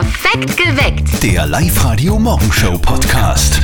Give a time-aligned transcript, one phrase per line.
[0.00, 1.22] Perfekt geweckt.
[1.22, 3.62] Der Live-Radio-Morgenshow-Podcast.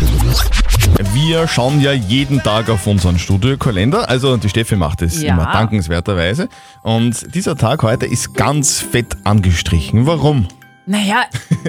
[1.12, 4.08] Wir schauen ja jeden Tag auf unseren Studiokalender.
[4.08, 5.34] Also die Steffi macht es Ja.
[5.34, 6.48] immer dankenswerterweise.
[6.80, 10.06] Und dieser Tag heute ist ganz fett angestrichen.
[10.06, 10.48] Warum?
[10.86, 11.24] Naja,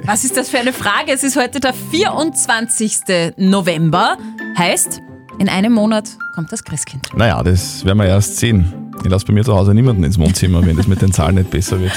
[0.05, 1.11] was ist das für eine Frage?
[1.11, 3.33] Es ist heute der 24.
[3.35, 4.15] November.
[4.57, 5.01] Heißt,
[5.39, 7.07] in einem Monat kommt das Christkind.
[7.15, 8.91] Naja, das werden wir erst sehen.
[9.03, 11.49] Ich lasse bei mir zu Hause niemanden ins Wohnzimmer, wenn das mit den Zahlen nicht
[11.49, 11.91] besser wird.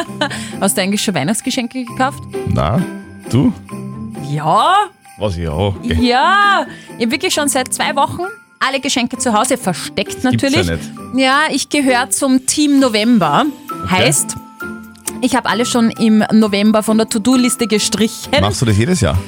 [0.60, 2.22] Hast du eigentlich schon Weihnachtsgeschenke gekauft?
[2.48, 2.84] Na,
[3.30, 3.52] du?
[4.30, 4.74] Ja,
[5.18, 5.98] Was ja, okay.
[6.00, 6.66] ja.
[6.98, 8.22] Ich habe wirklich schon seit zwei Wochen
[8.60, 10.66] alle Geschenke zu Hause versteckt gibt's natürlich.
[10.66, 10.90] ja nicht.
[11.16, 13.46] Ja, ich gehöre zum Team November.
[13.90, 14.36] Heißt,
[15.20, 18.30] ich habe alle schon im November von der To-Do-Liste gestrichen.
[18.40, 19.18] Machst du das jedes Jahr?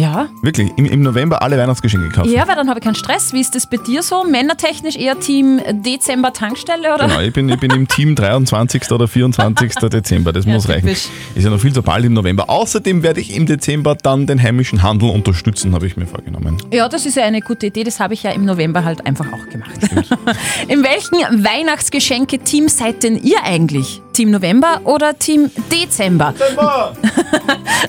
[0.00, 0.28] Ja.
[0.40, 0.70] Wirklich?
[0.76, 2.30] Im, im November alle Weihnachtsgeschenke gekauft?
[2.30, 3.34] Ja, weil dann habe ich keinen Stress.
[3.34, 4.24] Wie ist das bei dir so?
[4.24, 7.06] Männertechnisch eher Team Dezember Tankstelle oder?
[7.06, 8.90] Genau, ich bin, ich bin im Team 23.
[8.92, 9.74] oder 24.
[9.90, 10.86] Dezember, das Ja, muss reichen.
[10.86, 11.08] typisch.
[11.34, 12.48] Ist ja noch viel zu bald im November.
[12.48, 16.56] Außerdem werde ich im Dezember dann den heimischen Handel unterstützen, habe ich mir vorgenommen.
[16.72, 17.84] Ja, das ist ja eine gute Idee.
[17.84, 19.70] Das habe ich ja im November halt einfach auch gemacht.
[20.68, 24.00] In welchen Weihnachtsgeschenke-Team seid denn ihr eigentlich?
[24.12, 26.34] Team November oder Team Dezember?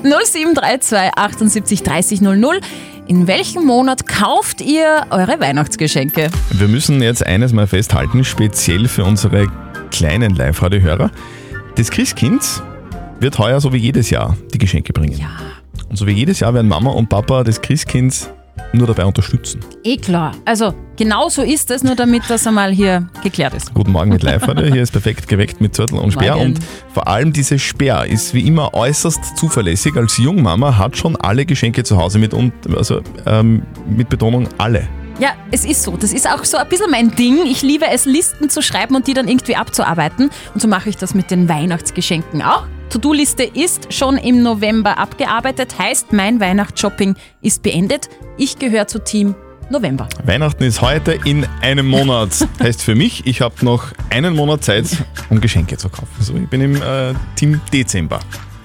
[0.04, 2.60] 0732 78 30 00.
[3.08, 6.30] In welchem Monat kauft ihr eure Weihnachtsgeschenke?
[6.52, 9.48] Wir müssen jetzt eines mal festhalten, speziell für unsere
[9.92, 11.12] kleinen Live-Radio-Hörer.
[11.76, 12.42] Das Christkind
[13.20, 15.18] wird heuer so wie jedes Jahr die Geschenke bringen.
[15.18, 15.30] Ja.
[15.90, 18.32] Und so wie jedes Jahr werden Mama und Papa das Christkind
[18.74, 19.60] nur dabei unterstützen.
[19.84, 20.34] Eh klar.
[20.46, 23.74] Also genau so ist es, nur damit das einmal hier geklärt ist.
[23.74, 24.72] Guten Morgen mit Live-Radio.
[24.72, 26.36] Hier ist perfekt geweckt mit Zörtel und Speer.
[26.36, 26.54] Morgen.
[26.54, 26.60] Und
[26.94, 29.96] vor allem diese Speer ist wie immer äußerst zuverlässig.
[29.96, 34.88] Als Jungmama hat schon alle Geschenke zu Hause mit, und, also, ähm, mit Betonung alle.
[35.20, 35.98] Ja, es ist so.
[35.98, 37.46] Das ist auch so ein bisschen mein Ding.
[37.46, 40.32] Ich liebe es, Listen zu schreiben und die dann irgendwie abzuarbeiten.
[40.54, 42.66] Und so mache ich das mit den Weihnachtsgeschenken auch.
[42.92, 48.10] To-Do-Liste ist schon im November abgearbeitet, heißt, mein Weihnachtsshopping ist beendet.
[48.38, 49.34] Ich gehöre zu Team
[49.70, 50.10] November.
[50.26, 52.30] Weihnachten ist heute in einem Monat.
[52.60, 54.88] heißt für mich, ich habe noch einen Monat Zeit,
[55.30, 56.10] um Geschenke zu kaufen.
[56.20, 58.20] Also ich bin im äh, Team Dezember.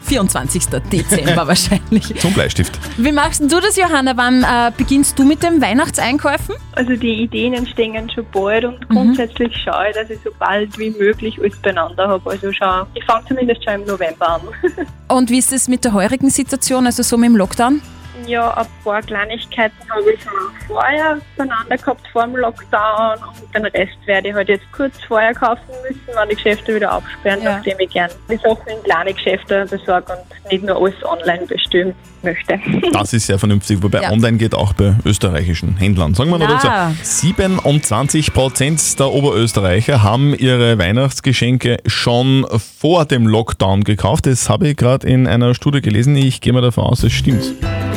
[0.07, 0.67] 24.
[0.93, 2.15] Dezember wahrscheinlich.
[2.19, 2.79] Zum Bleistift.
[2.97, 4.17] Wie machst denn du das, Johanna?
[4.17, 6.55] Wann äh, beginnst du mit dem Weihnachtseinkäufen?
[6.73, 10.91] Also die Ideen entstehen schon bald und grundsätzlich schaue ich, dass ich so bald wie
[10.91, 12.31] möglich alles beieinander habe.
[12.31, 14.41] Also schau, ich fange zumindest schon im November an.
[15.09, 17.81] Und wie ist es mit der heurigen Situation, also so mit dem Lockdown?
[18.27, 20.33] Ja, ein paar Kleinigkeiten habe ich schon
[20.67, 25.35] vorher beieinander gehabt vor dem Lockdown und den Rest werde ich halt jetzt kurz vorher
[25.35, 27.57] kaufen müssen, wenn die Geschäfte wieder aufsperren, Ja.
[27.57, 31.95] nachdem ich gern die Sachen in kleine Geschäfte besorge und nicht nur alles online bestellen
[32.23, 32.59] möchte.
[32.93, 34.11] Das ist sehr vernünftig, wobei Ja.
[34.11, 36.15] online geht auch bei österreichischen Händlern.
[36.15, 42.47] Sagen wir mal dazu, 27% der Oberösterreicher haben ihre Weihnachtsgeschenke schon
[42.81, 44.27] vor dem Lockdown gekauft.
[44.27, 46.17] Das habe ich gerade in einer Studie gelesen.
[46.17, 47.55] Ich gehe mal davon aus, es stimmt.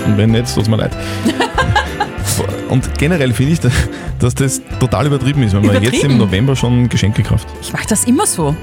[0.09, 0.91] Und wenn nicht, tut es mir leid.
[2.69, 3.59] Und generell finde ich,
[4.19, 7.47] dass das total übertrieben ist, wenn man jetzt im November schon Geschenke kauft.
[7.61, 8.55] Ich mache das immer so.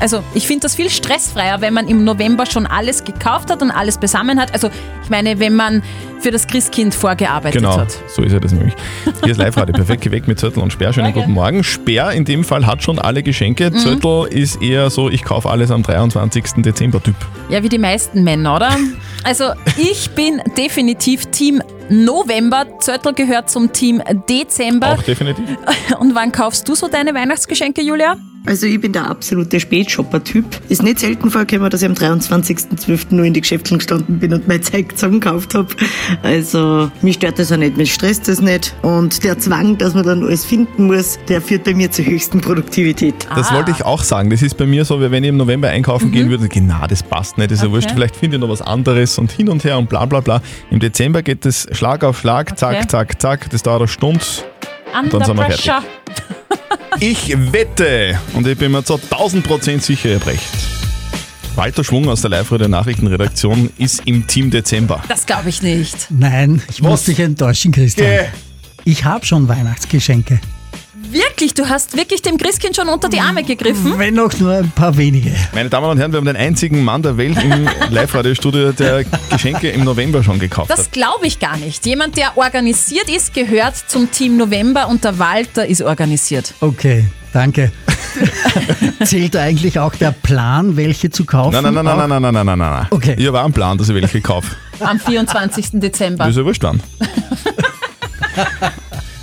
[0.00, 3.70] Also ich finde das viel stressfreier, wenn man im November schon alles gekauft hat und
[3.70, 4.52] alles besammen hat.
[4.52, 4.70] Also
[5.02, 5.82] ich meine, wenn man
[6.20, 7.88] für das Christkind vorgearbeitet Genau, hat.
[8.08, 8.74] so ist ja das nämlich.
[9.22, 10.92] Hier ist Live-Radio, perfekt geweckt mit Zöttl und Sperr.
[10.92, 11.20] Schönen Morgen.
[11.20, 11.64] guten Morgen.
[11.64, 13.70] Sperr in dem Fall hat schon alle Geschenke.
[13.70, 13.76] Mhm.
[13.76, 16.62] Zöttl ist eher so, ich kaufe alles am 23.
[16.62, 17.14] Dezember Typ.
[17.48, 18.76] Ja, wie die meisten Männer, oder?
[19.24, 22.64] Also ich bin definitiv Team November.
[22.78, 24.92] Zöttl gehört zum Team Dezember.
[24.92, 25.44] Auch definitiv.
[25.98, 28.16] Und wann kaufst du so deine Weihnachtsgeschenke, Julia?
[28.46, 30.44] Also ich bin der absolute Spätshopper-Typ.
[30.68, 33.06] Ist nicht selten vorgekommen, dass ich am 23.12.
[33.14, 35.68] nur in die Geschäften gestanden bin und mein Zeug zusammengekauft habe.
[36.22, 38.74] Also mich stört das auch nicht, mich stresst das nicht.
[38.82, 42.40] Und der Zwang, dass man dann alles finden muss, der führt bei mir zur höchsten
[42.40, 43.14] Produktivität.
[43.34, 43.56] Das Ah.
[43.56, 44.30] wollte ich auch sagen.
[44.30, 47.02] Das ist bei mir so, wie wenn ich im November einkaufen gehen würde, genau, das
[47.02, 47.74] passt nicht, ist ja Mhm.
[47.74, 47.82] Okay.
[47.84, 50.40] wurscht, vielleicht finde ich noch was anderes und hin und her und bla bla bla.
[50.70, 52.86] Im Dezember geht es Schlag auf Schlag, zack, Okay.
[52.88, 54.20] zack, zack, das dauert eine Stunde.
[54.94, 55.82] Under Dann sind wir Pressure.
[57.00, 60.40] Ich wette, und ich bin mir zu 1000 Prozent sicher, ihr brecht.
[61.54, 65.02] Walter Schwung aus der Live-Radio Nachrichtenredaktion ist im Team Dezember.
[65.08, 66.06] Das glaube ich nicht.
[66.10, 66.90] Nein, ich Was?
[66.90, 68.08] muss dich enttäuschen, Christian.
[68.08, 68.24] Geh.
[68.90, 70.40] Ich habe schon Weihnachtsgeschenke.
[70.98, 71.52] Wirklich?
[71.52, 73.98] Du hast wirklich dem Christkind schon unter die Arme gegriffen?
[73.98, 75.30] Wenn auch nur ein paar wenige.
[75.54, 79.68] Meine Damen und Herren, wir haben den einzigen Mann der Welt im Live-Radio-Studio, der Geschenke
[79.68, 80.92] im November schon gekauft Das hat.
[80.92, 81.84] glaube ich gar nicht.
[81.84, 86.54] Jemand, der organisiert ist, gehört zum Team November und der Walter ist organisiert.
[86.60, 87.70] Okay, danke.
[89.04, 91.52] Zählt eigentlich auch der Plan, welche zu kaufen?
[91.52, 92.86] Nein, nein, nein, nein, nein, nein, nein, nein, nein, nein.
[92.90, 93.14] Okay.
[93.18, 94.56] Ich habe auch einen Plan, dass ich welche kaufe.
[94.80, 95.72] Am 24.
[95.74, 96.24] Dezember.
[96.24, 96.80] Das ist ja wurscht dann.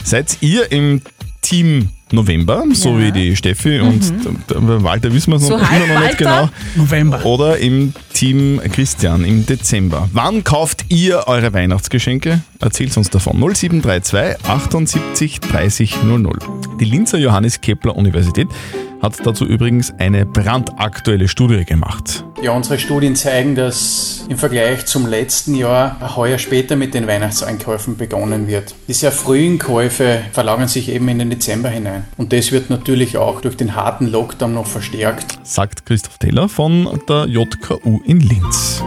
[0.04, 1.02] Seid ihr im
[1.44, 4.02] Team November, so wie die Steffi und
[4.50, 6.50] der Walter wissen wir es So noch, immer noch nicht genau.
[6.76, 7.26] November.
[7.26, 10.10] Oder im Team Christian im Dezember.
[10.14, 12.42] Wann kauft ihr eure Weihnachtsgeschenke?
[12.64, 13.38] Erzählt uns davon.
[13.38, 16.40] 0732 78 30 00.
[16.80, 18.48] Die Linzer Johannes Kepler Universität
[19.02, 22.24] hat dazu übrigens eine brandaktuelle Studie gemacht.
[22.42, 27.98] Ja, unsere Studien zeigen, dass im Vergleich zum letzten Jahr heuer später mit den Weihnachtseinkäufen
[27.98, 28.76] begonnen wird.
[28.88, 32.06] Die sehr frühen Käufe verlagern sich eben in den Dezember hinein.
[32.16, 35.38] Und das wird natürlich auch durch den harten Lockdown noch verstärkt.
[35.44, 38.82] Sagt Christoph Teller von der JKU in Linz.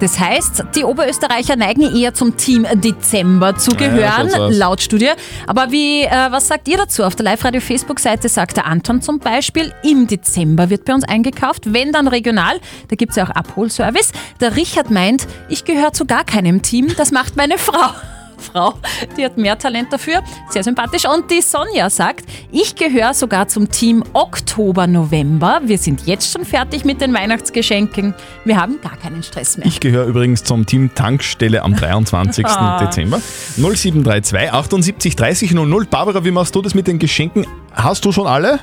[0.00, 4.56] Das heißt, die Oberösterreicher neigen eher zum Team Dezember zu Ja, gehören, aus.
[4.56, 5.10] laut Studie.
[5.46, 7.02] Aber wie, äh, was sagt ihr dazu?
[7.04, 11.92] Auf der Live-Radio-Facebook-Seite sagt der Anton zum Beispiel, im Dezember wird bei uns eingekauft, wenn
[11.92, 12.60] dann regional.
[12.88, 14.12] Da gibt es ja auch Abholservice.
[14.40, 17.90] Der Richard meint, ich gehöre zu gar keinem Team, das macht meine Frau.
[18.38, 18.74] Frau,
[19.16, 21.04] die hat mehr Talent dafür, sehr sympathisch.
[21.08, 25.60] Und die Sonja sagt, ich gehöre sogar zum Team Oktober, November.
[25.64, 28.14] Wir sind jetzt schon fertig mit den Weihnachtsgeschenken.
[28.44, 29.66] Wir haben gar keinen Stress mehr.
[29.66, 32.46] Ich gehöre übrigens zum Team Tankstelle am 23.
[32.46, 32.78] Ah.
[32.84, 33.20] Dezember.
[33.56, 35.86] 0732 78 30 00.
[35.86, 37.46] Barbara, wie machst du das mit den Geschenken?
[37.72, 38.60] Hast du schon alle?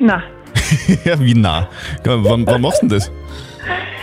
[0.00, 0.22] Na,
[1.04, 1.68] ja, wie nah?
[2.04, 3.10] Wann, wann machst du denn das?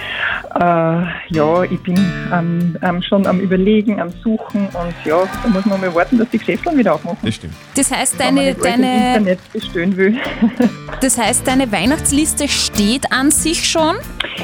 [0.56, 1.98] äh, ja, ich bin
[2.34, 6.30] ähm, ähm, schon am Überlegen, am Suchen und ja, da muss man mal warten, dass
[6.30, 7.20] die Geschäfte wieder aufmachen.
[7.24, 7.54] Das stimmt.
[7.76, 10.18] Das heißt, deine, deine, Internet bestellen will.
[11.02, 13.96] das heißt, deine Weihnachtsliste steht an sich schon?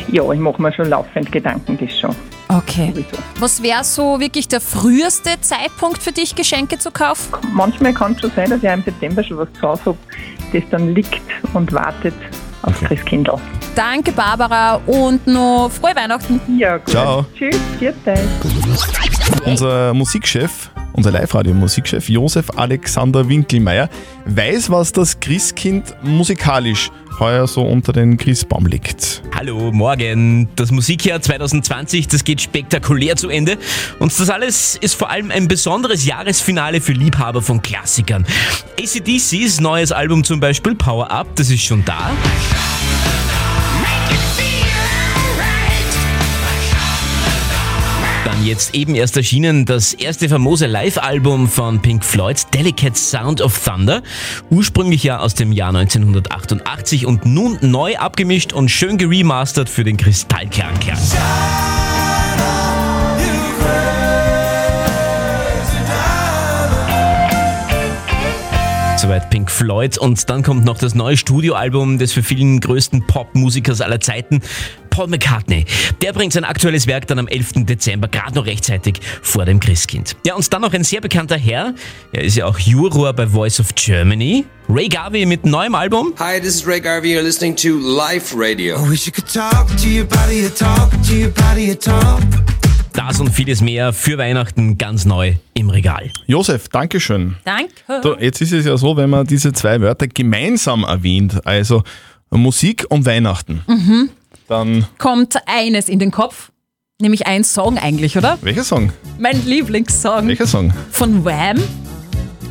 [0.09, 2.15] ja, ich mache mir schon laufend Gedanken, das schon.
[2.49, 3.05] Okay.
[3.39, 7.33] Was wäre so wirklich der früheste Zeitpunkt für dich, Geschenke zu kaufen?
[7.53, 9.97] Manchmal kann es schon sein, dass ich im September schon was zu Hause habe,
[10.51, 11.21] das dann liegt
[11.53, 12.15] und wartet
[12.63, 12.87] auf Okay.
[12.87, 13.39] Christkindl.
[13.75, 16.41] Danke, Barbara, und noch frohe Weihnachten.
[16.57, 16.89] Ja, gut.
[16.89, 17.25] Ciao.
[17.37, 18.19] Tschüss, viert euch.
[19.45, 23.89] Unser Musikchef, unser Live-Radio-Musikchef Josef Alexander Winkelmeier
[24.25, 29.21] weiß, was das Christkind musikalisch heuer so unter den Christbaum liegt.
[29.33, 30.49] Hallo, morgen.
[30.55, 33.57] Das Musikjahr 2020, das geht spektakulär zu Ende.
[33.99, 38.25] Und das alles ist vor allem ein besonderes Jahresfinale für Liebhaber von Klassikern.
[38.79, 42.11] ACDCs neues Album zum Beispiel, Power Up, das ist schon da.
[48.45, 54.01] Jetzt eben erst erschienen das erste famose Live-Album von Pink Floyd, Delicate Sound of Thunder.
[54.49, 59.97] Ursprünglich ja aus dem Jahr 1988 und nun neu abgemischt und schön geremastert für den
[59.97, 60.99] Kristallklang-Klang.
[69.01, 73.81] Soweit Pink Floyd und dann kommt noch das neue Studioalbum des für vielen größten Popmusikers
[73.81, 74.41] aller Zeiten,
[74.91, 75.65] Paul McCartney.
[76.03, 77.65] Der bringt sein aktuelles Werk dann am 11.
[77.65, 80.15] Dezember, gerade noch rechtzeitig vor dem Christkind.
[80.23, 81.73] Ja, und dann noch ein sehr bekannter Herr,
[82.11, 86.13] er ist ja auch Juror bei Voice of Germany, Ray Garvey mit neuem Album.
[86.19, 87.15] Hi, this is Ray Garvey.
[87.15, 88.77] You're listening to Life Radio.
[88.77, 92.21] I wish you could talk to your body, talk to your body, talk.
[92.93, 96.11] Das und vieles mehr für Weihnachten ganz neu im Regal.
[96.27, 97.35] Josef, Dankeschön.
[97.45, 97.71] Danke.
[98.03, 101.83] So, jetzt ist es ja so, wenn man diese zwei Wörter gemeinsam erwähnt, also
[102.29, 103.61] Musik und Weihnachten,
[104.47, 106.51] dann Kommt eines in den Kopf,
[107.01, 108.37] nämlich ein Song eigentlich, oder?
[108.41, 108.91] welcher Song?
[109.19, 110.73] Mein Lieblingssong Welcher Song?
[110.91, 111.57] von Wham.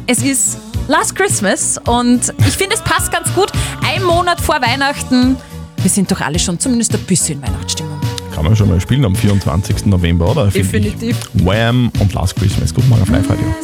[0.06, 0.58] Es ist
[0.88, 3.52] Last Christmas und ich finde, es passt ganz gut.
[3.86, 5.36] Ein Monat vor Weihnachten.
[5.76, 7.89] Wir sind doch alle schon zumindest ein bisschen in Weihnachtsstimmung.
[8.40, 9.84] Kann man schon mal spielen am 24.
[9.84, 10.50] November, oder?
[10.50, 11.14] Find Definitiv.
[11.34, 11.44] Ich.
[11.44, 12.72] Wham und Last Christmas.
[12.72, 13.55] Guten Morgen auf Live Radio.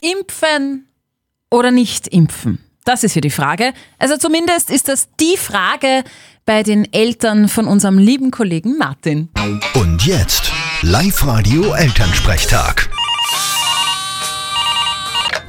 [0.00, 0.86] Impfen
[1.50, 2.58] oder nicht impfen?
[2.86, 3.74] Das ist hier die Frage.
[3.98, 6.04] Also zumindest ist das die Frage
[6.46, 9.28] bei den Eltern von unserem lieben Kollegen Martin.
[9.74, 10.50] Und jetzt
[10.80, 12.88] Live-Radio Elternsprechtag.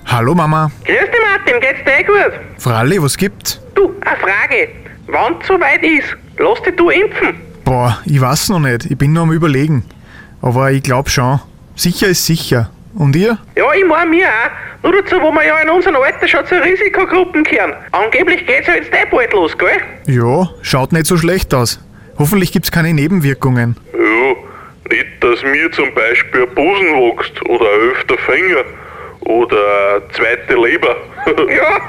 [0.07, 0.69] Hallo Mama.
[0.83, 2.33] Grüß dich Martin, geht's dir eh gut?
[2.57, 3.61] Fralli, was gibt's?
[3.73, 4.82] Du, eine Frage.
[5.07, 7.35] Wann soweit ist, lass dich du impfen.
[7.65, 8.85] Boah, ich weiß noch nicht.
[8.85, 9.85] Ich bin noch am überlegen.
[10.41, 11.39] Aber ich glaub schon.
[11.75, 12.69] Sicher ist sicher.
[12.95, 13.37] Und ihr?
[13.55, 14.83] Ja, ich mein mir auch.
[14.83, 17.73] Nur dazu, wo wir ja in unserem Alter schon zu Risikogruppen gehören.
[17.91, 19.79] Angeblich geht's ja jetzt eh bald los, gell?
[20.07, 21.79] Ja, schaut nicht so schlecht aus.
[22.19, 23.77] Hoffentlich gibt's keine Nebenwirkungen.
[23.93, 24.35] Ja,
[24.91, 28.63] nicht, dass mir zum Beispiel ein Busen wächst oder ein öfter Finger
[29.21, 29.57] oder
[29.95, 30.95] eine zweite Leber.
[31.49, 31.79] Ja,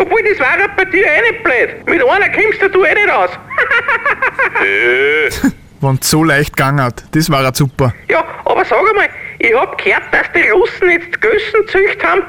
[0.00, 1.86] obwohl das war bei dir eh nicht blöd.
[1.86, 3.30] Mit einer kommst du eh nicht aus.
[4.64, 5.30] äh,
[5.82, 7.94] Wenn's so leicht gegangen hat, das war ja super.
[8.08, 12.22] Ja, aber sag einmal, ich hab gehört, dass die Russen jetzt Gössen zücht haben,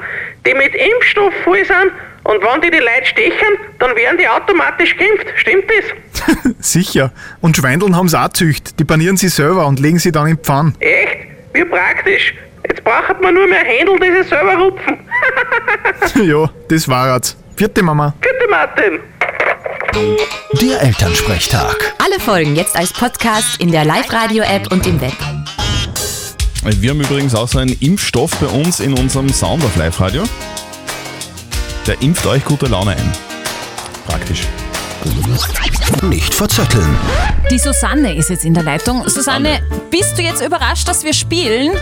[0.46, 1.92] die mit Impfstoff voll sind
[2.24, 5.26] und wenn die die Leute stechen, dann werden die automatisch geimpft.
[5.36, 6.54] Stimmt das?
[6.60, 7.12] Sicher.
[7.40, 8.78] Und Schweindeln haben's auch zücht.
[8.78, 10.72] Die panieren sie selber und legen sie dann in die Pfanne.
[10.78, 11.18] Echt?
[11.52, 12.32] Wie praktisch.
[12.68, 14.98] Jetzt braucht man nur mehr Händel, die sie selber rupfen.
[16.26, 17.36] ja, das war's.
[17.62, 18.12] Vierte Mama.
[18.20, 18.98] Bitte, Martin.
[20.60, 21.94] Der Elternsprechtag.
[22.04, 25.12] Alle Folgen jetzt als Podcast in der Live-Radio-App und im Web.
[26.64, 30.24] Wir haben übrigens auch so einen Impfstoff bei uns in unserem Sound auf Live-Radio.
[31.86, 33.31] Der impft euch gute Laune ein.
[36.02, 36.96] Nicht verzetteln.
[37.50, 39.08] Die Susanne ist jetzt in der Leitung.
[39.08, 41.72] Susanne, bist du jetzt überrascht, dass wir spielen?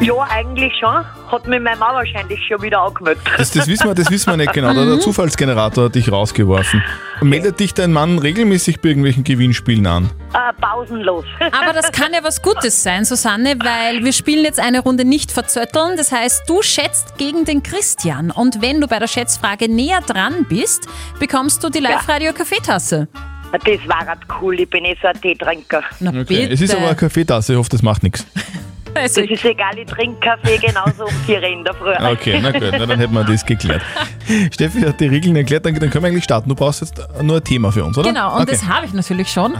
[0.00, 1.04] Ja, eigentlich schon.
[1.28, 3.22] Hat mir meine Mama wahrscheinlich schon wieder angemeldet.
[3.38, 4.72] Das, das, wissen wir, das wissen wir nicht genau.
[4.72, 6.82] Der Zufallsgenerator hat dich rausgeworfen.
[7.24, 10.10] Meldet dich dein Mann regelmäßig bei irgendwelchen Gewinnspielen an?
[10.34, 11.24] Äh, pausenlos.
[11.40, 15.32] Aber das kann ja was Gutes sein, Susanne, weil wir spielen jetzt eine Runde nicht
[15.32, 15.96] verzötteln.
[15.96, 18.30] Das heißt, du schätzt gegen den Christian.
[18.30, 20.86] Und wenn du bei der Schätzfrage näher dran bist,
[21.18, 23.08] bekommst du die Live-Radio-Kaffeetasse.
[23.52, 25.82] Das war halt cool, ich bin eh so ein Teetrinker.
[26.00, 26.48] Na Okay.
[26.50, 28.26] Es ist aber eine Kaffeetasse, ich hoffe, das macht nichts.
[29.04, 31.92] Das ist egal, ich trinke Kaffee genauso um vier in der Früh.
[31.92, 33.82] Okay, na gut, na, dann hätten wir das geklärt.
[34.52, 36.48] Steffi hat die Regeln erklärt, dann, dann können wir eigentlich starten.
[36.48, 38.08] Du brauchst jetzt nur ein Thema für uns, oder?
[38.08, 38.52] Genau, und okay.
[38.52, 39.54] das habe ich natürlich schon.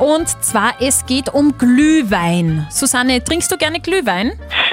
[0.00, 2.66] Und zwar, es geht um Glühwein.
[2.70, 4.32] Susanne, trinkst du gerne Glühwein?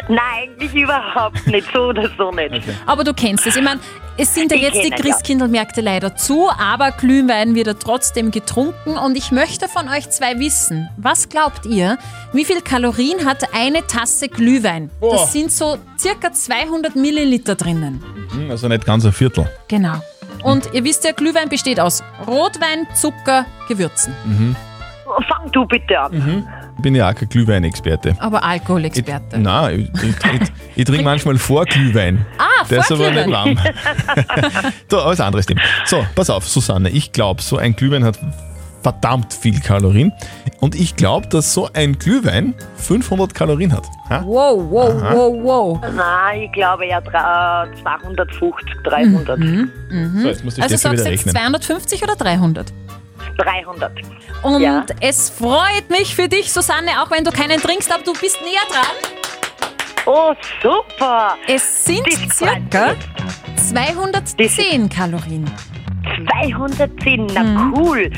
[0.10, 2.64] Nein, eigentlich überhaupt nicht, so oder so nicht.
[2.86, 3.56] Aber du kennst es.
[3.56, 3.80] Ich meine,
[4.18, 4.98] es sind ja jetzt die kenne, ja.
[4.98, 8.98] Christkindlmärkte leider zu, aber Glühwein wird ja trotzdem getrunken.
[8.98, 11.98] Und ich möchte von euch zwei wissen, was glaubt ihr,
[12.34, 14.90] wie viel Kalorien hat eine Tasse Glühwein?
[15.00, 15.14] Boah.
[15.18, 18.04] Das sind so circa 200 Milliliter drinnen.
[18.32, 19.50] Hm, Also nicht ganz ein Viertel.
[19.68, 19.96] Genau.
[20.44, 24.14] Und ihr wisst ja, Glühwein besteht aus Rotwein, Zucker, Gewürzen.
[24.26, 24.56] Mhm.
[25.28, 26.12] Fang du bitte an.
[26.14, 26.48] Mhm.
[26.78, 28.16] Ich bin ja auch kein Glühweinexperte.
[28.20, 29.38] Aber Alkoholexperte.
[29.38, 32.26] Nein, ich, ich, ich, ich trinke manchmal Vorglühwein.
[32.40, 33.58] Ah, Der ist aber nicht warm.
[34.90, 35.62] so, alles anderes Thema.
[35.86, 36.90] So, pass auf, Susanne.
[36.90, 38.20] Ich glaube, so ein Glühwein hat
[38.84, 40.12] verdammt viel Kalorien.
[40.60, 43.86] Und ich glaube, dass so ein Glühwein 500 Kalorien hat.
[44.10, 44.24] Ha?
[44.26, 45.14] Wow, wow, Aha.
[45.16, 45.80] wow, wow.
[45.96, 49.40] Nein, ich glaube ja drei- äh, 250, 300.
[49.40, 49.70] Mhm.
[50.22, 51.36] So, jetzt muss die Also sagst wieder du jetzt rechnen.
[51.36, 52.74] 250 oder 300?
[53.38, 53.92] 300.
[54.42, 54.84] Und Ja.
[55.00, 58.62] es freut mich für dich, Susanne, auch wenn du keinen trinkst, aber du bist näher
[58.72, 59.21] dran.
[60.06, 61.36] Oh, super.
[61.48, 62.96] Es sind circa
[63.56, 65.50] 210 Kalorien.
[66.28, 68.10] 210, na cool.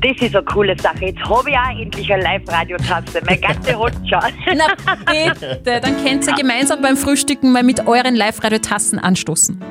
[0.00, 0.96] Das ist eine coole Sache.
[1.06, 3.22] Jetzt habe ich auch endlich eine Live-Radio-Tasse.
[3.24, 4.56] Meine ganze hat schon.
[4.56, 4.66] Na
[5.06, 9.62] bitte, dann könnt ihr gemeinsam beim Frühstücken mal mit euren Live-Radio-Tassen anstoßen.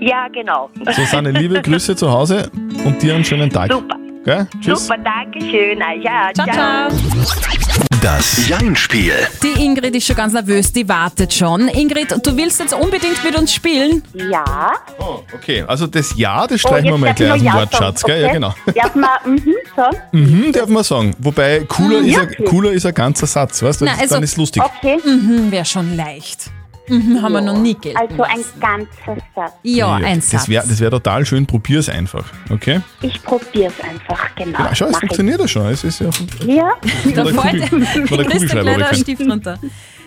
[0.00, 0.70] Ja, genau.
[0.92, 2.50] Susanne, liebe Grüße zu Hause
[2.84, 3.70] und dir einen schönen Tag.
[3.70, 3.96] Super.
[4.24, 4.46] Gell?
[4.60, 4.86] Tschüss.
[4.86, 5.78] Super, danke schön.
[6.00, 7.60] Ja, Ciao, ciao.
[8.04, 9.14] Das Jein-Spiel.
[9.42, 11.68] Die Ingrid ist schon ganz nervös, die wartet schon.
[11.68, 14.02] Ingrid, du willst jetzt unbedingt mit uns spielen?
[14.12, 14.74] Ja.
[14.98, 17.46] Oh, okay, also das Ja, das Oh, streichen wir jetzt mal darf gleich aus dem
[17.46, 18.00] Ja Wortschatz.
[18.02, 18.20] sagen, Gell?
[18.20, 18.34] Ja, okay?
[18.34, 18.54] genau.
[18.74, 19.96] Darf man mhm sagen?
[20.12, 21.14] Mhm, darf man sagen.
[21.18, 22.44] Wobei, cooler, Mhm, ist, ja, ein, okay.
[22.44, 23.84] cooler ist ein ganzer Satz, weißt du?
[23.86, 24.62] Das- also- Dann ist lustig.
[24.62, 24.98] Okay.
[25.02, 26.50] Mhm, wäre schon leicht.
[26.86, 29.52] Mhm, haben wir noch nie gelten Also ein ganzer Satz.
[29.62, 30.30] Ja, ein Satz.
[30.46, 32.24] Das wäre wär total schön, probier's einfach.
[32.50, 32.80] Okay?
[33.02, 34.58] Ich probiere es einfach, genau.
[34.58, 35.66] Genau, schau, es funktioniert ja schon.
[35.68, 36.10] Es ist ja.
[36.46, 36.72] Ja.
[37.14, 38.94] Da der freut Kugel- von der.
[38.94, 39.58] Stift runter.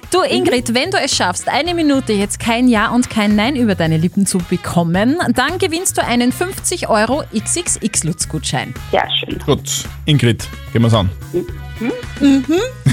[0.09, 3.75] Du Ingrid, wenn du es schaffst, eine Minute jetzt kein Ja und kein Nein über
[3.75, 8.73] deine Lippen zu bekommen, dann gewinnst du einen 50 Euro XXX-Lutz-Gutschein.
[8.91, 9.37] Sehr schön.
[9.45, 11.09] Gut, Ingrid, gehen wir's an.
[11.33, 11.91] Mhm.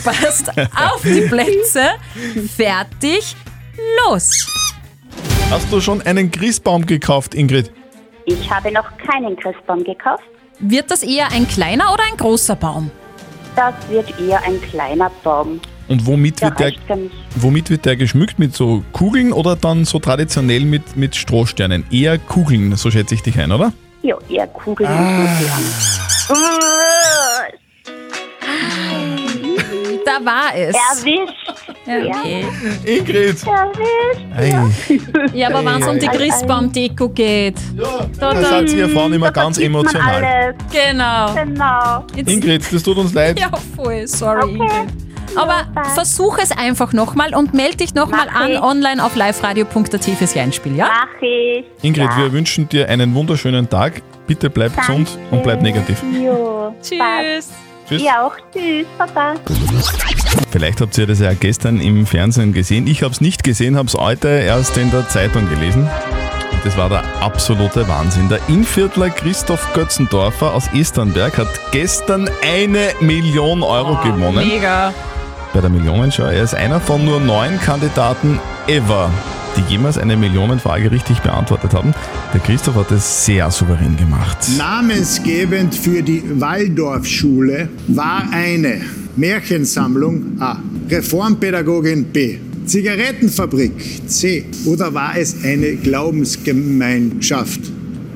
[0.02, 1.82] Passt auf die Plätze.
[2.56, 3.36] Fertig.
[4.06, 4.30] Los.
[5.50, 7.70] Hast du schon einen Christbaum gekauft, Ingrid?
[8.26, 10.24] Ich habe noch keinen Christbaum gekauft.
[10.60, 12.90] Wird das eher ein kleiner oder ein großer Baum?
[13.56, 15.60] Das wird eher ein kleiner Baum.
[15.86, 16.98] Und womit Der wird, der,
[17.36, 18.38] womit wird der geschmückt?
[18.38, 21.84] Mit so Kugeln oder dann so traditionell mit, mit Strohsternen?
[21.90, 23.72] Eher Kugeln, so schätze ich dich ein, oder?
[24.02, 25.20] Ja, eher Kugeln Ah.
[25.20, 26.44] und Kugeln.
[30.06, 30.74] Da war es.
[30.74, 31.53] Erwischt.
[31.86, 32.46] Okay.
[32.84, 33.36] Ingrid.
[34.36, 34.54] Ei.
[35.34, 36.06] Ja, aber wenn es um die.
[36.06, 37.56] Christbaumdeko geht.
[38.18, 40.24] Da, Da seid ihr Frauen immer ganz emotional.
[40.24, 40.54] Alles.
[40.72, 41.34] Genau.
[41.34, 42.04] Genau.
[42.16, 43.38] Jetzt- Ingrid, das tut uns leid.
[43.38, 44.06] Ja, voll.
[44.06, 44.52] Sorry, Okay.
[44.54, 45.04] Ingrid.
[45.36, 48.60] Aber versuch es einfach nochmal und melde dich nochmal Mach an ich.
[48.62, 50.86] online auf liveradio.at fürs Jeinspiel, ja?
[50.86, 51.64] Mach ich.
[51.82, 52.18] Ingrid, ja.
[52.18, 54.00] wir wünschen dir einen wunderschönen Tag.
[54.28, 56.00] Bitte bleib gesund und bleib negativ.
[56.22, 57.50] Jo, Tschüss.
[57.88, 58.02] Tschüss.
[58.02, 58.34] Ja, auch.
[58.52, 58.86] Tschüss.
[58.98, 59.34] Baba.
[60.50, 62.86] Vielleicht habt ihr das ja gestern im Fernsehen gesehen.
[62.86, 65.82] Ich habe es nicht gesehen, habe es heute erst in der Zeitung gelesen.
[66.52, 68.28] Und das war der absolute Wahnsinn.
[68.28, 74.46] Der Innviertler Christoph Götzendorfer aus Esternberg hat gestern eine Million Euro gewonnen.
[74.48, 74.94] Mega.
[75.52, 76.24] Bei der Millionenschau.
[76.24, 79.10] Er ist einer von nur neun Kandidaten ever,
[79.56, 81.94] die jemals eine Millionenfrage richtig beantwortet haben.
[82.32, 84.38] Der Christoph hat es sehr souverän gemacht.
[84.58, 88.80] Namensgebend für die Waldorfschule war eine
[89.16, 90.58] Märchensammlung A.
[90.90, 92.38] Reformpädagogin B.
[92.66, 93.72] Zigarettenfabrik?
[94.08, 94.44] C.
[94.64, 97.60] Oder war es eine Glaubensgemeinschaft?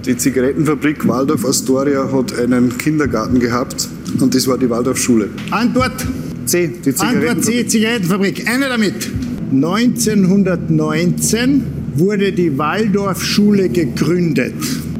[0.07, 3.88] Die Zigarettenfabrik Waldorf Astoria hat einen Kindergarten gehabt
[4.21, 5.28] und das war die Waldorfschule.
[5.50, 6.07] Antwort
[6.47, 6.71] C.
[6.85, 8.49] Die Antwort C, Zigarettenfabrik.
[8.49, 9.11] Eine damit.
[9.52, 11.62] 1919
[11.95, 14.55] wurde die Waldorfschule gegründet.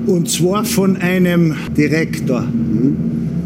[0.07, 2.47] Und zwar von einem Direktor.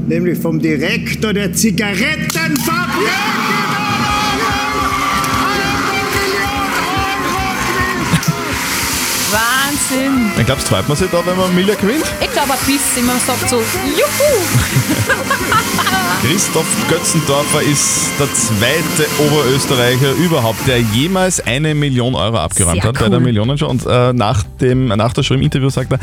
[0.09, 3.42] Nämlich vom Direktor der Zigarettenfabrik.
[9.93, 10.33] Wahnsinn.
[10.39, 12.05] Ich glaube, freut man sich da, wenn man Miller gewinnt.
[12.21, 13.63] Ich glaube, ein bisschen, man sagt so, juhu.
[16.23, 22.99] Christoph Götzendorfer ist der zweite Oberösterreicher überhaupt, der jemals eine Million Euro abgeräumt Sehr hat
[22.99, 23.25] bei der cool.
[23.25, 23.67] Millionenshow.
[23.67, 25.99] Und äh, nach, dem, nach der Show im Interview sagt er,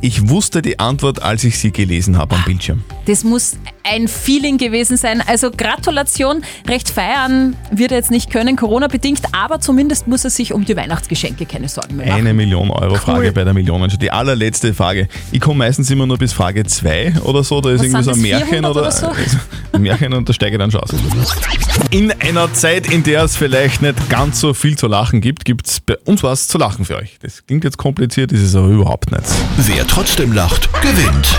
[0.00, 2.82] ich wusste die Antwort, als ich sie gelesen habe am Bildschirm.
[3.06, 5.22] Das muss ein Feeling gewesen sein.
[5.26, 10.52] Also Gratulation, recht feiern wird er jetzt nicht können, Corona-bedingt, aber zumindest muss er sich
[10.52, 12.18] um die Weihnachtsgeschenke keine Sorgen mehr machen.
[12.20, 13.32] Eine Million Euro Frage Cool.
[13.32, 13.96] bei der Millionenshow.
[13.98, 15.08] Die allerletzte Frage.
[15.32, 17.60] Ich komme meistens immer nur bis Frage 2 oder so.
[17.60, 19.06] Da ist Was irgendwie so ein Märchen 400 oder, oder so?
[19.72, 20.90] ein Märchen und da steige ich dann schon aus.
[21.90, 25.66] In einer Zeit, in der es vielleicht nicht ganz so viel zu lachen gibt, gibt
[25.66, 27.18] es bei uns was zu lachen für euch.
[27.22, 29.24] Das klingt jetzt kompliziert, ist es aber überhaupt nicht.
[29.56, 31.38] Wer trotzdem lacht, gewinnt.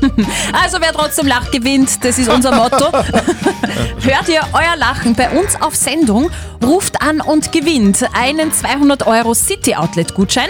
[0.52, 2.04] Also wer trotzdem lacht, gewinnt.
[2.04, 2.92] Das ist unser Motto.
[2.92, 6.30] Hört ihr euer Lachen bei uns auf Sendung,
[6.62, 10.48] ruft an und gewinnt einen 200 Euro City Outlet Gutschein.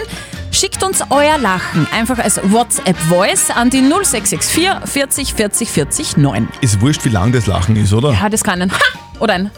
[0.51, 6.47] Schickt uns euer Lachen einfach als WhatsApp Voice an die 0664 40 40 40 9.
[6.61, 8.11] Ist wurscht, wie lang das Lachen ist, oder?
[8.11, 9.51] Ja, das kann ein Ha oder ein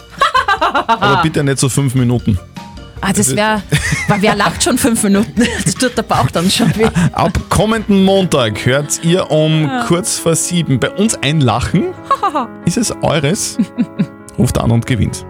[0.88, 2.38] Aber bitte nicht so fünf Minuten.
[3.02, 3.62] Ah, das wäre,
[4.20, 5.44] wer lacht schon fünf Minuten?
[5.66, 6.86] Das tut der Bauch dann schon weh.
[7.14, 9.86] Ab kommenden Montag hört ihr um Ja.
[9.88, 11.86] kurz vor sieben bei uns ein Lachen.
[12.66, 13.58] Ist es eures?
[14.38, 15.26] Ruft an und gewinnt.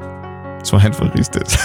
[0.63, 1.57] So einfach ist es.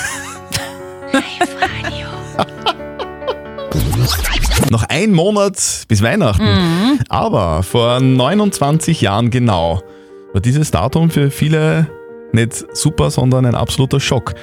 [4.70, 5.56] Noch ein Monat
[5.88, 6.44] bis Weihnachten.
[6.44, 7.00] Mhm.
[7.08, 9.82] Aber vor 29 Jahren genau
[10.32, 11.86] war dieses Datum für viele
[12.32, 14.34] nicht super, sondern ein absoluter Schock.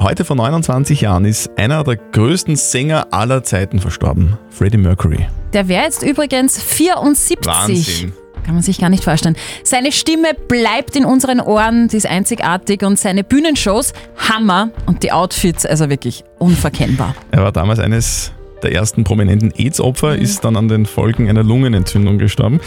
[0.00, 5.26] Heute vor 29 Jahren ist einer der größten Sänger aller Zeiten verstorben, Freddie Mercury.
[5.52, 7.38] Der wäre jetzt übrigens 74.
[7.44, 8.12] Wahnsinn.
[8.44, 9.36] Kann man sich gar nicht vorstellen.
[9.62, 15.12] Seine Stimme bleibt in unseren Ohren, die ist einzigartig und seine Bühnenshows Hammer und die
[15.12, 17.14] Outfits also wirklich unverkennbar.
[17.30, 22.18] Er war damals eines der ersten prominenten AIDS-Opfer, ist dann an den Folgen einer Lungenentzündung
[22.18, 22.60] gestorben.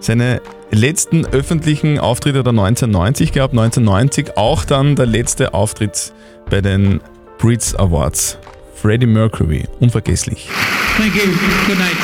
[0.00, 6.12] Seine letzten öffentlichen Auftritte hat er 1990 gehabt, 1990 auch dann der letzte Auftritt
[6.50, 7.00] bei den
[7.38, 8.38] Brits Awards.
[8.74, 10.48] Freddie Mercury, unvergesslich.
[10.96, 11.22] Thank you.
[11.66, 11.96] Good night.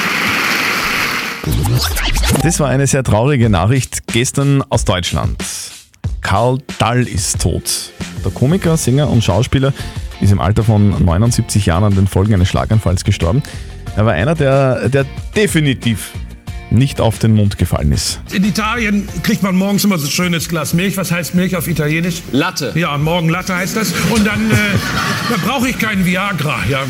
[2.42, 5.42] Das war eine sehr traurige Nachricht gestern aus Deutschland.
[6.20, 7.92] Karl Dall ist tot.
[8.24, 9.72] Der Komiker, Sänger und Schauspieler
[10.20, 13.42] ist im Alter von 79 Jahren an den Folgen eines Schlaganfalls gestorben.
[13.96, 16.12] Er war einer, der, der definitiv
[16.70, 18.20] nicht auf den Mund gefallen ist.
[18.32, 20.96] In Italien kriegt man morgens immer so ein schönes Glas Milch.
[20.96, 22.22] Was heißt Milch auf Italienisch?
[22.32, 22.72] Latte.
[22.74, 23.92] Ja, morgen Latte heißt das.
[24.10, 24.54] Und dann, äh,
[25.30, 26.60] dann brauche ich keinen Viagra.
[26.68, 26.84] Ja.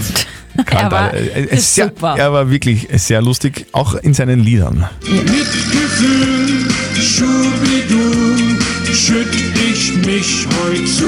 [0.65, 4.87] Karl Dall, äh, äh, sehr, er war wirklich sehr lustig, auch in seinen Liedern.
[5.03, 8.59] Mitgefühl, Schubidu,
[8.93, 11.07] schütt ich mich heut zu.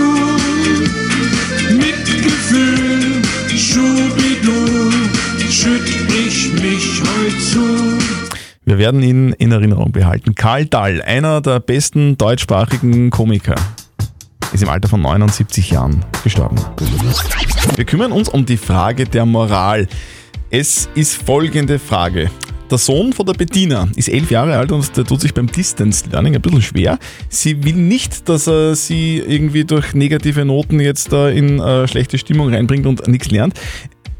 [1.75, 3.23] Mitgefühl,
[3.57, 4.91] Schubidu,
[5.51, 8.22] schütt ich mich heut zu.
[8.65, 10.37] Wir werden ihn in Erinnerung behalten.
[10.37, 13.57] Karl Dall, einer der besten deutschsprachigen Komiker,
[14.53, 16.57] ist im Alter von 79 Jahren gestorben.
[17.75, 19.89] Wir kümmern uns um die Frage der Moral.
[20.51, 22.31] Es ist folgende Frage.
[22.71, 26.05] Der Sohn von der Bettina ist elf Jahre alt und der tut sich beim Distance
[26.13, 26.99] Learning ein bisschen schwer.
[27.29, 32.55] Sie will nicht, dass er sie irgendwie durch negative Noten jetzt in äh, schlechte Stimmung
[32.55, 33.59] reinbringt und nichts lernt.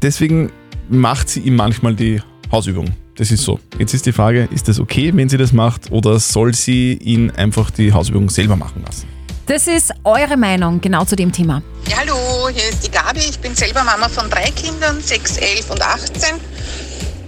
[0.01, 0.51] Deswegen
[0.89, 2.93] macht sie ihm manchmal die Hausübung.
[3.15, 3.59] Das ist so.
[3.77, 7.29] Jetzt ist die Frage, ist das okay, wenn sie das macht oder soll sie ihn
[7.31, 9.07] einfach die Hausübung selber machen lassen?
[9.45, 11.61] Das ist eure Meinung genau zu dem Thema.
[11.87, 13.19] Ja, hallo, hier ist die Gabi.
[13.19, 16.35] Ich bin selber Mama von drei Kindern, 6, 11 und 18.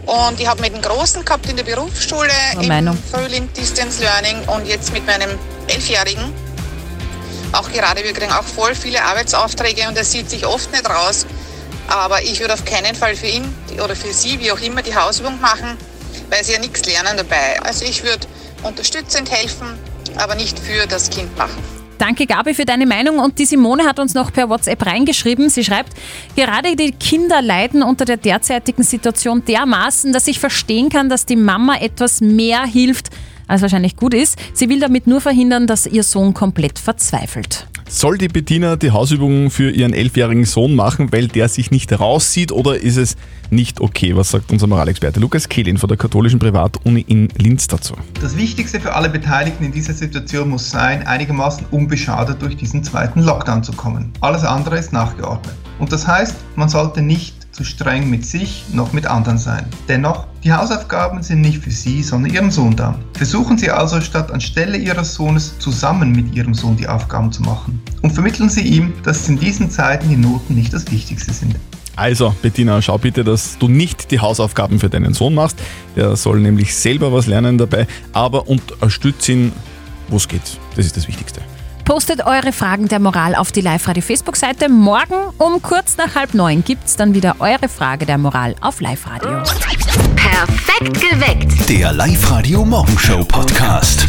[0.06, 2.98] Und ich habe mit dem Großen gehabt in der Berufsschule Meine im Meinung.
[3.12, 5.30] Frühling Distance Learning und jetzt mit meinem
[5.68, 6.24] Elfjährigen.
[7.52, 11.26] Auch gerade, wir kriegen auch voll viele Arbeitsaufträge und er sieht sich oft nicht raus.
[11.88, 13.44] Aber ich würde auf keinen Fall für ihn
[13.84, 15.78] oder für sie, wie auch immer, die Hausübung machen,
[16.30, 17.60] weil sie ja nichts lernen dabei.
[17.62, 18.28] Also ich würde
[18.64, 19.78] unterstützend helfen,
[20.18, 21.64] aber nicht für das Kind machen.
[21.98, 25.50] Danke Gabi für deine Meinung und die Simone hat uns noch per WhatsApp reingeschrieben.
[25.50, 25.94] Sie schreibt,
[26.36, 31.38] gerade die Kinder leiden unter der derzeitigen Situation dermaßen, dass ich verstehen kann, dass die
[31.38, 33.12] Mama etwas mehr hilft,
[33.48, 34.38] als wahrscheinlich gut ist.
[34.54, 37.68] Sie will damit nur verhindern, dass ihr Sohn komplett verzweifelt.
[37.88, 42.52] Soll die Bettina die Hausübungen für ihren elfjährigen Sohn machen, weil der sich nicht rauszieht
[42.52, 43.16] oder ist es
[43.52, 44.16] nicht okay?
[44.16, 47.94] Was sagt unser Moralexperte Lukas Kehlin von der katholischen Privatuni in Linz dazu?
[48.20, 53.22] Das Wichtigste für alle Beteiligten in dieser Situation muss sein, einigermaßen unbeschadet durch diesen zweiten
[53.22, 54.12] Lockdown zu kommen.
[54.20, 55.54] Alles andere ist nachgeordnet.
[55.78, 59.66] Und das heißt, man sollte nicht zu streng mit sich noch mit anderen sein.
[59.88, 63.00] Dennoch, die Hausaufgaben sind nicht für Sie, sondern Ihren Sohn da.
[63.14, 67.82] Versuchen Sie also statt anstelle Ihres Sohnes zusammen mit Ihrem Sohn die Aufgaben zu machen.
[68.02, 71.56] Und vermitteln Sie ihm, dass in diesen Zeiten die Noten nicht das Wichtigste sind.
[71.96, 75.58] Also, Bettina, schau bitte, dass du nicht die Hausaufgaben für deinen Sohn machst.
[75.96, 79.54] Der soll nämlich selber was lernen dabei, aber unterstütze ihn,
[80.10, 80.60] wo es geht.
[80.76, 81.40] Das ist das Wichtigste.
[81.86, 84.70] Postet eure Fragen der Moral auf die Live-Radio Facebook-Seite.
[84.70, 88.82] Morgen um kurz nach halb neun gibt es dann wieder eure Frage der Moral auf
[88.82, 89.44] Live-Radio.
[90.16, 91.70] Perfekt geweckt.
[91.70, 94.08] Der Live-Radio Morgenshow Podcast.